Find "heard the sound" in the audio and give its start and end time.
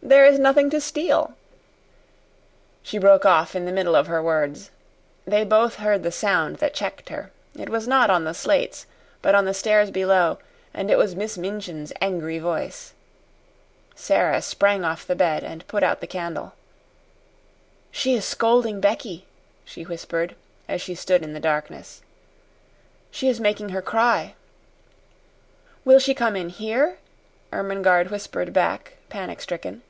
5.74-6.56